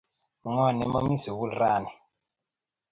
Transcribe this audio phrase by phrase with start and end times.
[0.49, 1.91] Ng'o ne momi sukul rani?